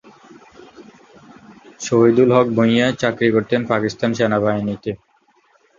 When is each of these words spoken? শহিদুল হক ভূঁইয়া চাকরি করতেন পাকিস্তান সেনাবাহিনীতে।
শহিদুল 1.79 2.29
হক 2.35 2.47
ভূঁইয়া 2.55 2.87
চাকরি 3.01 3.29
করতেন 3.35 3.61
পাকিস্তান 3.71 4.09
সেনাবাহিনীতে। 4.13 4.91